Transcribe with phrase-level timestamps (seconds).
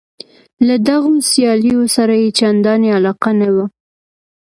[0.67, 3.65] له دغو سیالیو سره یې چندانې علاقه نه وه.